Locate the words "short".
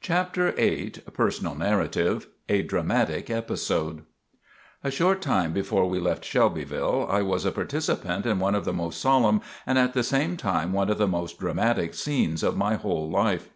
4.90-5.22